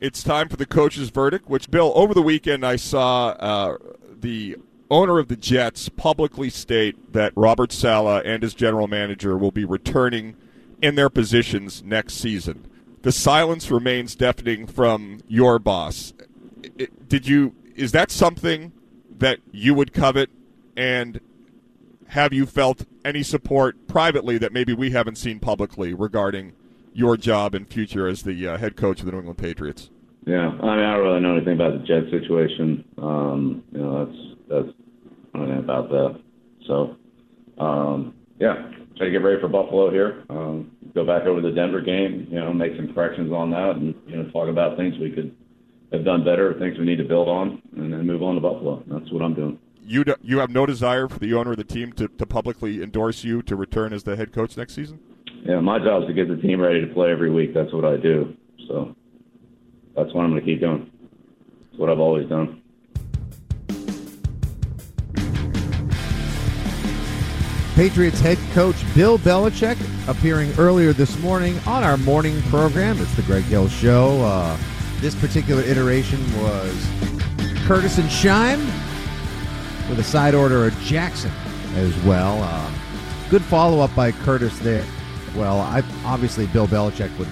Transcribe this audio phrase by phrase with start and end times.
[0.00, 3.78] It's time for the coach's verdict, which, Bill, over the weekend I saw uh,
[4.20, 4.56] the
[4.90, 9.64] owner of the Jets publicly state that Robert Saleh and his general manager will be
[9.64, 10.36] returning
[10.82, 12.66] in their positions next season.
[13.02, 16.12] The silence remains deafening from your boss.
[17.08, 17.54] Did you?
[17.74, 18.72] Is that something
[19.18, 20.28] that you would covet?
[20.76, 21.20] And
[22.08, 26.52] have you felt any support privately that maybe we haven't seen publicly regarding
[26.96, 29.90] your job and future as the uh, head coach of the New England Patriots?
[30.26, 32.84] Yeah, I mean, I don't really know anything about the Jets situation.
[32.98, 34.18] Um, you know, that's
[34.48, 34.68] that's
[35.34, 36.20] I don't know about that.
[36.66, 36.96] So,
[37.58, 38.54] um, yeah,
[38.96, 40.24] try to get ready for Buffalo here.
[40.30, 42.26] Um, go back over the Denver game.
[42.30, 45.36] You know, make some corrections on that, and you know, talk about things we could
[45.92, 48.82] have done better, things we need to build on, and then move on to Buffalo.
[48.86, 49.58] That's what I'm doing.
[49.84, 52.82] You do, you have no desire for the owner of the team to, to publicly
[52.82, 54.98] endorse you to return as the head coach next season.
[55.46, 57.54] Yeah, my job is to get the team ready to play every week.
[57.54, 58.36] That's what I do.
[58.66, 58.96] So
[59.94, 60.90] that's what I'm going to keep doing.
[61.70, 62.62] It's what I've always done.
[67.76, 69.76] Patriots head coach Bill Belichick
[70.08, 72.98] appearing earlier this morning on our morning program.
[73.00, 74.20] It's the Greg Hill Show.
[74.22, 74.58] Uh,
[75.00, 76.88] this particular iteration was
[77.66, 78.58] Curtis and Shime
[79.88, 81.30] with a side order of Jackson
[81.76, 82.42] as well.
[82.42, 82.72] Uh,
[83.30, 84.84] good follow up by Curtis there.
[85.36, 87.28] Well, I obviously Bill Belichick would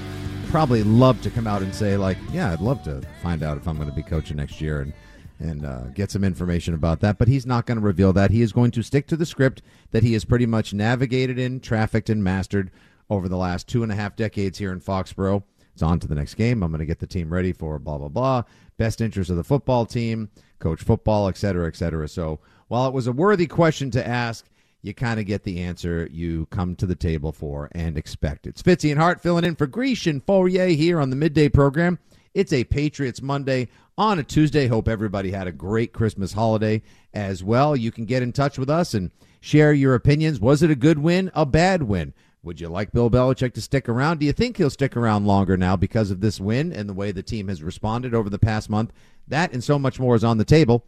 [0.50, 3.66] probably love to come out and say like, yeah, I'd love to find out if
[3.66, 4.92] I'm going to be coaching next year and
[5.40, 7.16] and uh, get some information about that.
[7.16, 8.30] But he's not going to reveal that.
[8.30, 11.60] He is going to stick to the script that he has pretty much navigated in,
[11.60, 12.70] trafficked, and mastered
[13.08, 15.42] over the last two and a half decades here in Foxborough.
[15.72, 16.62] It's on to the next game.
[16.62, 18.42] I'm going to get the team ready for blah blah blah.
[18.76, 22.06] Best interest of the football team, coach football, et cetera, et cetera.
[22.06, 22.38] So
[22.68, 24.46] while it was a worthy question to ask,
[24.84, 28.46] you kind of get the answer you come to the table for and expect.
[28.46, 31.98] It's Fitzy and Hart filling in for Christian Fauria here on the midday program.
[32.34, 34.66] It's a Patriots Monday on a Tuesday.
[34.66, 36.82] Hope everybody had a great Christmas holiday
[37.14, 37.74] as well.
[37.74, 39.10] You can get in touch with us and
[39.40, 40.38] share your opinions.
[40.38, 41.30] Was it a good win?
[41.34, 42.12] A bad win?
[42.42, 44.20] Would you like Bill Belichick to stick around?
[44.20, 47.10] Do you think he'll stick around longer now because of this win and the way
[47.10, 48.92] the team has responded over the past month?
[49.26, 50.84] That and so much more is on the table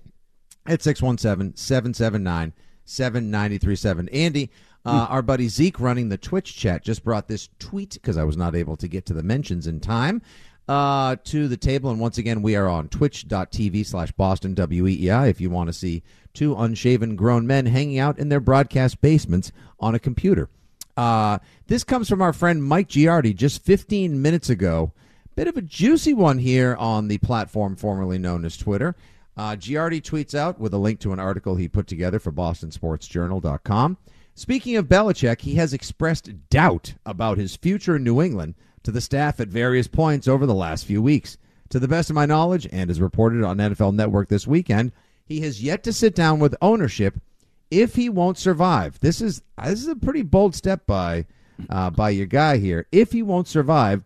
[0.66, 2.52] at 617 779
[2.86, 4.08] 7937.
[4.08, 4.50] Andy,
[4.84, 8.36] uh, our buddy Zeke running the Twitch chat just brought this tweet because I was
[8.36, 10.22] not able to get to the mentions in time
[10.68, 11.90] uh, to the table.
[11.90, 16.02] And once again, we are on twitch.tv slash Boston WEEI if you want to see
[16.34, 20.48] two unshaven grown men hanging out in their broadcast basements on a computer.
[20.96, 24.92] Uh, this comes from our friend Mike Giardi just 15 minutes ago.
[25.34, 28.96] Bit of a juicy one here on the platform formerly known as Twitter.
[29.36, 33.98] Uh, Giardi tweets out with a link to an article he put together for BostonSportsJournal.com.
[34.34, 39.00] Speaking of Belichick, he has expressed doubt about his future in New England to the
[39.00, 41.36] staff at various points over the last few weeks.
[41.70, 44.92] To the best of my knowledge, and as reported on NFL Network this weekend,
[45.24, 47.18] he has yet to sit down with ownership
[47.70, 49.00] if he won't survive.
[49.00, 51.26] This is this is a pretty bold step by
[51.68, 52.86] uh, by your guy here.
[52.92, 54.04] If he won't survive,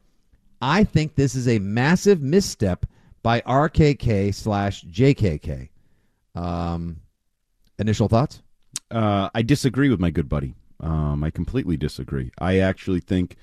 [0.63, 2.87] I think this is a massive misstep
[3.23, 5.69] by RKK slash JKK.
[6.35, 7.01] Um,
[7.79, 8.43] initial thoughts?
[8.91, 10.55] Uh, I disagree with my good buddy.
[10.81, 12.31] Um, I completely disagree.
[12.39, 13.37] I actually think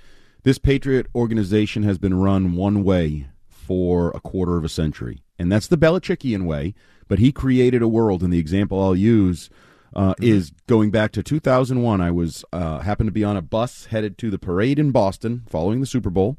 [0.44, 5.52] this Patriot organization has been run one way for a quarter of a century, and
[5.52, 6.74] that's the Belichickian way.
[7.08, 9.50] But he created a world, and the example I'll use
[9.96, 10.24] uh, mm-hmm.
[10.24, 12.02] is going back to 2001.
[12.02, 15.44] I was uh, happened to be on a bus headed to the parade in Boston
[15.48, 16.38] following the Super Bowl,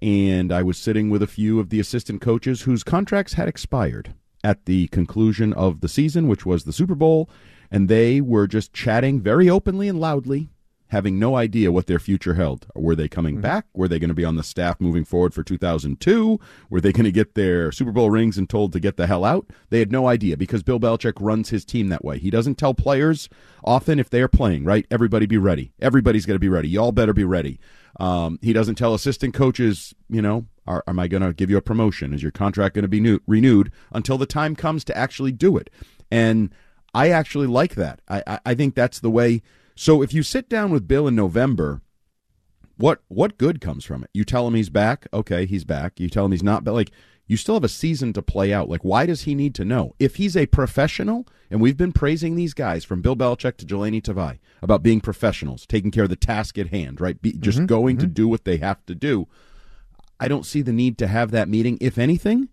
[0.00, 4.14] and I was sitting with a few of the assistant coaches whose contracts had expired
[4.44, 7.28] at the conclusion of the season, which was the Super Bowl,
[7.70, 10.50] and they were just chatting very openly and loudly
[10.88, 12.66] having no idea what their future held.
[12.74, 13.42] Were they coming mm-hmm.
[13.42, 13.66] back?
[13.74, 16.40] Were they going to be on the staff moving forward for 2002?
[16.70, 19.24] Were they going to get their Super Bowl rings and told to get the hell
[19.24, 19.46] out?
[19.70, 22.18] They had no idea because Bill Belichick runs his team that way.
[22.18, 23.28] He doesn't tell players
[23.64, 24.86] often if they are playing, right?
[24.90, 25.72] Everybody be ready.
[25.80, 26.68] Everybody's got to be ready.
[26.68, 27.60] Y'all better be ready.
[28.00, 31.56] Um, he doesn't tell assistant coaches, you know, are, am I going to give you
[31.56, 32.12] a promotion?
[32.12, 35.56] Is your contract going to be new, renewed until the time comes to actually do
[35.56, 35.70] it?
[36.10, 36.54] And
[36.94, 38.00] I actually like that.
[38.08, 39.42] I, I, I think that's the way
[39.78, 41.82] so if you sit down with Bill in November,
[42.76, 44.10] what what good comes from it?
[44.12, 46.00] You tell him he's back, okay, he's back.
[46.00, 46.90] You tell him he's not, but like
[47.28, 48.68] you still have a season to play out.
[48.68, 49.94] Like, why does he need to know?
[50.00, 54.02] If he's a professional, and we've been praising these guys from Bill Belichick to Jahlani
[54.02, 57.22] Tavai about being professionals, taking care of the task at hand, right?
[57.22, 58.08] Be, just mm-hmm, going mm-hmm.
[58.08, 59.28] to do what they have to do.
[60.18, 61.78] I don't see the need to have that meeting.
[61.80, 62.48] If anything,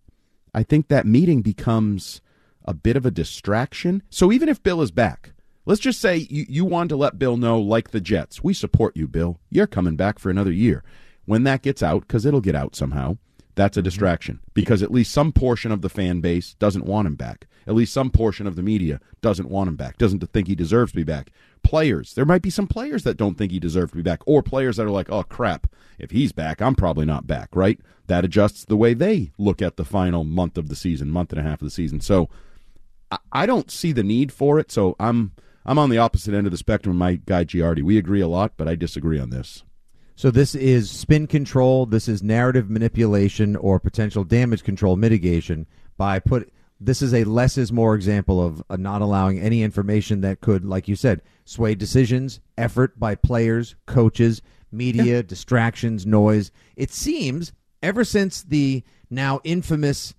[0.54, 2.22] I think that meeting becomes
[2.66, 4.04] a bit of a distraction.
[4.12, 5.32] So even if Bill is back,
[5.66, 8.96] Let's just say you, you wanted to let Bill know, like the Jets, we support
[8.96, 9.40] you, Bill.
[9.50, 10.84] You're coming back for another year.
[11.26, 13.18] When that gets out, because it'll get out somehow,
[13.56, 13.86] That's a mm-hmm.
[13.86, 17.48] distraction because at least some portion of the fan base doesn't want him back.
[17.68, 20.92] At least some portion of the media doesn't want him back, doesn't think he deserves
[20.92, 21.32] to be back.
[21.64, 24.44] Players, there might be some players that don't think he deserves to be back, or
[24.44, 25.68] players that are like, oh crap,
[25.98, 27.80] if he's back, I'm probably not back, right?
[28.06, 31.40] That adjusts the way they look at the final month of the season, month and
[31.40, 32.02] a half of the season.
[32.02, 32.30] So
[33.32, 34.72] I don't see the need for it.
[34.72, 35.32] So I'm
[35.66, 36.98] I'm on the opposite end of the spectrum.
[36.98, 39.64] My guy Giardi, we agree a lot, but I disagree on this.
[40.16, 41.86] So this is spin control.
[41.86, 45.66] This is narrative manipulation or potential damage control mitigation
[45.98, 46.54] by put.
[46.80, 50.64] This is a less is more example of uh, not allowing any information that could,
[50.64, 54.42] like you said, sway decisions, effort by players, coaches,
[54.72, 56.52] media, distractions, noise.
[56.76, 60.14] It seems ever since the now infamous,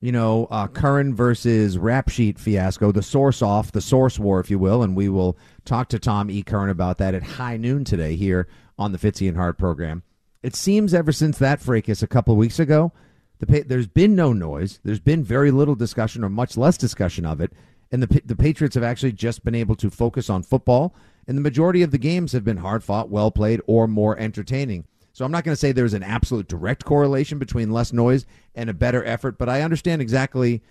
[0.00, 4.50] you know, uh, Curran versus Rap Sheet fiasco, the source off, the source war, if
[4.50, 6.42] you will, and we will talk to Tom E.
[6.42, 8.48] Curran about that at high noon today here
[8.78, 10.02] on the Fitzy and Hart program.
[10.42, 12.92] It seems ever since that fracas a couple weeks ago,
[13.40, 14.80] the there's been no noise.
[14.84, 17.52] There's been very little discussion or much less discussion of it,
[17.92, 20.94] and the the Patriots have actually just been able to focus on football.
[21.26, 24.86] And the majority of the games have been hard fought, well played, or more entertaining.
[25.12, 28.70] So I'm not going to say there's an absolute direct correlation between less noise and
[28.70, 30.62] a better effort, but I understand exactly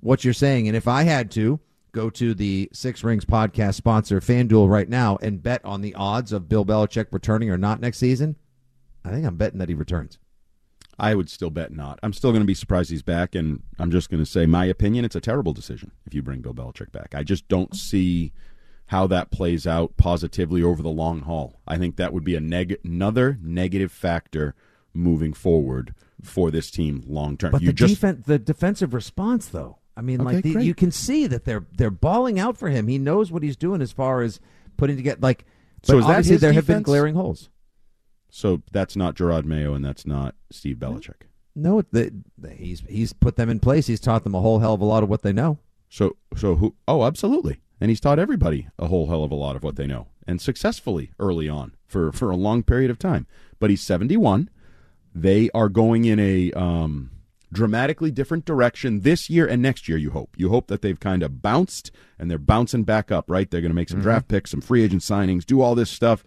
[0.00, 0.68] what you're saying.
[0.68, 1.60] And if I had to
[1.92, 6.32] go to the Six Rings podcast sponsor, FanDuel, right now and bet on the odds
[6.32, 8.36] of Bill Belichick returning or not next season,
[9.04, 10.18] I think I'm betting that he returns.
[10.98, 12.00] I would still bet not.
[12.02, 14.64] I'm still going to be surprised he's back, and I'm just going to say my
[14.64, 15.04] opinion.
[15.04, 17.14] It's a terrible decision if you bring Bill Belichick back.
[17.14, 18.32] I just don't see
[18.88, 21.60] how that plays out positively over the long haul.
[21.66, 24.54] I think that would be a neg- another negative factor
[24.94, 27.52] moving forward for this team long term.
[27.52, 30.74] But you the just defense, the defensive response, though, I mean, Okay, like the, you
[30.74, 32.88] can see that they're they're balling out for him.
[32.88, 34.40] He knows what he's doing as far as
[34.76, 35.18] putting together.
[35.20, 35.44] Like,
[35.82, 37.50] but So obviously there have been glaring holes.
[38.30, 41.22] so that's not Gerard Mayo and that's not Steve Belichick.
[41.54, 43.86] No, the, the, he's he's put them in place.
[43.86, 45.58] He's taught them a whole hell of a lot of what they know.
[45.88, 46.74] So so who?
[46.86, 47.60] Oh, absolutely.
[47.80, 50.40] And he's taught everybody a whole hell of a lot of what they know, and
[50.40, 53.26] successfully early on for for a long period of time.
[53.58, 54.50] But he's seventy one.
[55.14, 57.10] They are going in a um,
[57.52, 59.98] dramatically different direction this year and next year.
[59.98, 60.34] You hope.
[60.36, 63.30] You hope that they've kind of bounced and they're bouncing back up.
[63.30, 63.50] Right?
[63.50, 66.24] They're going to make some draft picks, some free agent signings, do all this stuff.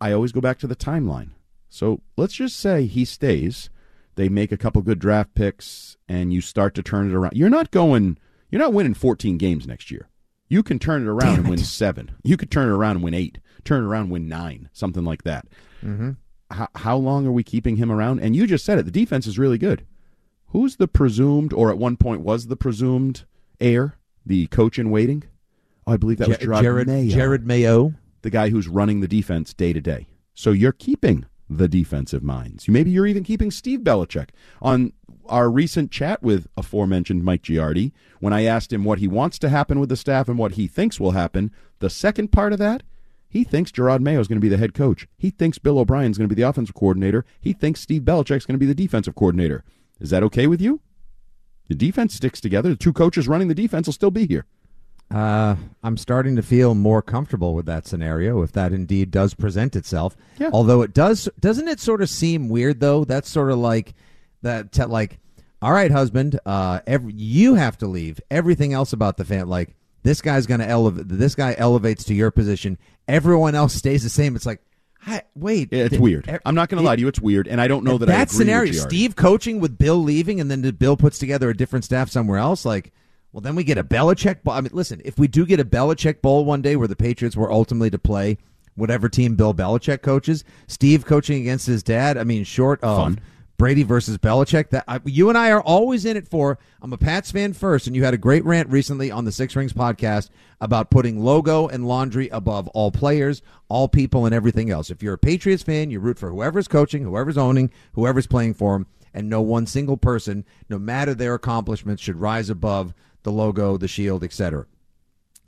[0.00, 1.30] I always go back to the timeline.
[1.68, 3.70] So let's just say he stays.
[4.16, 7.32] They make a couple good draft picks, and you start to turn it around.
[7.34, 8.18] You're not going.
[8.50, 10.08] You're not winning 14 games next year.
[10.52, 11.64] You can turn it around Damn and win it.
[11.64, 12.10] seven.
[12.22, 13.38] You could turn it around and win eight.
[13.64, 14.68] Turn it around and win nine.
[14.74, 15.46] Something like that.
[15.82, 16.10] Mm-hmm.
[16.50, 18.20] How, how long are we keeping him around?
[18.20, 18.82] And you just said it.
[18.84, 19.86] The defense is really good.
[20.48, 23.24] Who's the presumed, or at one point was the presumed
[23.60, 23.96] heir,
[24.26, 25.24] the coach in waiting?
[25.86, 27.94] Oh, I believe that was Gerard Jerod Mayo Jerod Mayo.
[28.20, 30.06] the guy who's running the defense day to day.
[30.34, 32.68] So you're keeping the defensive minds.
[32.68, 34.28] You maybe you're even keeping Steve Belichick.
[34.60, 34.92] On
[35.28, 39.48] our recent chat with aforementioned Mike Giardi, when I asked him what he wants to
[39.48, 42.82] happen with the staff and what he thinks will happen, the second part of that,
[43.28, 45.08] he thinks Gerard Mayo is going to be the head coach.
[45.16, 47.24] He thinks Bill O'Brien's going to be the offensive coordinator.
[47.40, 49.64] He thinks Steve Belichick's going to be the defensive coordinator.
[50.00, 50.80] Is that okay with you?
[51.68, 52.68] The defense sticks together.
[52.68, 54.44] The two coaches running the defense will still be here.
[55.12, 59.76] Uh, I'm starting to feel more comfortable with that scenario if that indeed does present
[59.76, 60.16] itself.
[60.38, 60.50] Yeah.
[60.52, 63.04] Although it does, doesn't it sort of seem weird though?
[63.04, 63.94] That's sort of like
[64.42, 64.72] that.
[64.72, 65.18] Te- like,
[65.60, 68.20] all right, husband, uh, every, you have to leave.
[68.30, 71.08] Everything else about the fan, like this guy's going to elevate.
[71.08, 72.78] This guy elevates to your position.
[73.08, 74.34] Everyone else stays the same.
[74.36, 74.60] It's like,
[75.00, 76.28] hi, wait, Yeah, it's did- weird.
[76.28, 77.08] er- I'm not going to lie to you.
[77.08, 80.40] It's weird, and I don't know that, I that scenario, Steve coaching with Bill leaving,
[80.40, 82.64] and then Bill puts together a different staff somewhere else.
[82.64, 82.92] Like,
[83.32, 84.54] well, then we get a Belichick bowl.
[84.54, 87.36] I mean, listen, if we do get a Belichick bowl one day, where the Patriots
[87.36, 88.38] were ultimately to play
[88.74, 92.16] whatever team Bill Belichick coaches, Steve coaching against his dad.
[92.18, 93.20] I mean, short of Fun.
[93.56, 94.70] Brady versus Belichick.
[94.70, 96.58] That I, you and I are always in it for.
[96.80, 99.54] I'm a Pats fan first, and you had a great rant recently on the Six
[99.54, 100.30] Rings podcast
[100.60, 104.90] about putting logo and laundry above all players, all people, and everything else.
[104.90, 108.74] If you're a Patriots fan, you root for whoever's coaching, whoever's owning, whoever's playing for
[108.74, 113.76] them, and no one single person, no matter their accomplishments, should rise above the logo,
[113.76, 114.66] the shield, etc.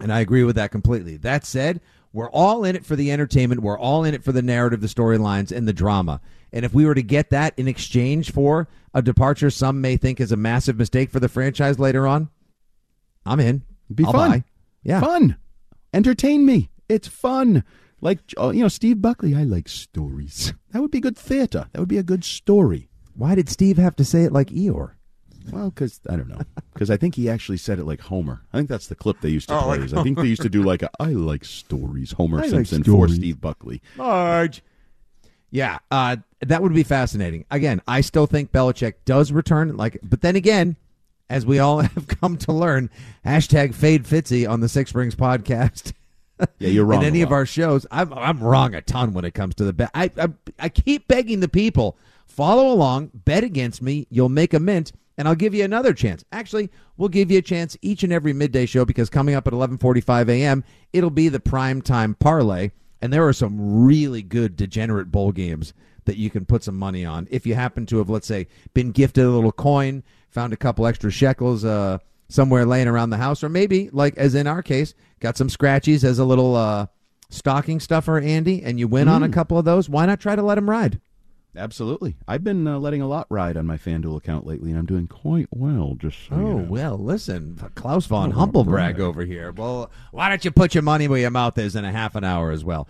[0.00, 1.16] And I agree with that completely.
[1.16, 1.80] That said,
[2.12, 3.62] we're all in it for the entertainment.
[3.62, 6.20] We're all in it for the narrative, the storylines, and the drama.
[6.54, 10.20] And if we were to get that in exchange for a departure some may think
[10.20, 12.30] is a massive mistake for the franchise later on,
[13.26, 13.62] I'm in.
[13.92, 14.30] Be I'll fun.
[14.30, 14.44] buy.
[14.84, 15.00] Yeah.
[15.00, 15.36] Fun.
[15.92, 16.70] Entertain me.
[16.88, 17.64] It's fun.
[18.00, 20.54] Like, uh, you know, Steve Buckley, I like stories.
[20.72, 21.68] That would be good theater.
[21.72, 22.88] That would be a good story.
[23.14, 24.94] Why did Steve have to say it like Eeyore?
[25.52, 26.40] Well, because, I don't know.
[26.72, 28.42] Because I think he actually said it like Homer.
[28.52, 29.78] I think that's the clip they used to play.
[29.78, 32.50] is I think they used to do like a, I like stories, Homer I like
[32.66, 33.08] Simpson for.
[33.08, 33.80] Steve Buckley.
[33.96, 34.60] Marge.
[35.54, 37.44] Yeah, uh, that would be fascinating.
[37.48, 39.76] Again, I still think Belichick does return.
[39.76, 40.74] Like, but then again,
[41.30, 42.90] as we all have come to learn,
[43.24, 45.92] hashtag Fade Fitzy on the Six Rings podcast.
[46.58, 47.02] Yeah, you're wrong.
[47.02, 47.86] in any of our shows.
[47.92, 49.92] I'm I'm wrong a ton when it comes to the bet.
[49.94, 51.96] I, I I keep begging the people
[52.26, 54.08] follow along, bet against me.
[54.10, 56.24] You'll make a mint, and I'll give you another chance.
[56.32, 59.52] Actually, we'll give you a chance each and every midday show because coming up at
[59.52, 60.64] 11:45 a.m.
[60.92, 62.72] it'll be the prime time parlay,
[63.04, 65.74] and there are some really good degenerate bowl games
[66.06, 68.92] that you can put some money on if you happen to have, let's say, been
[68.92, 71.64] gifted a little coin, found a couple extra shekels.
[71.64, 71.98] Uh,
[72.30, 76.02] somewhere laying around the house, or maybe, like as in our case, got some scratchies
[76.02, 76.86] as a little uh,
[77.28, 79.90] stocking stuffer, Andy, and you win on a couple of those.
[79.90, 81.00] Why not try to let them ride?
[81.56, 82.16] Absolutely.
[82.26, 85.06] I've been uh, letting a lot ride on my FanDuel account lately, and I'm doing
[85.06, 85.94] quite well.
[85.96, 86.66] Just so you Oh know.
[86.68, 89.52] well, listen, Klaus von Oh, Humblebrag over here.
[89.52, 92.24] Well, why don't you put your money where your mouth is in a half an
[92.24, 92.88] hour as well?